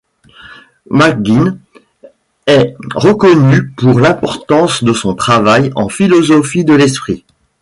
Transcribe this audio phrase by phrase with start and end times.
[0.89, 1.59] McGinn
[2.47, 7.23] est reconnu pour l’importance de son travail en philosophie de l’esprit.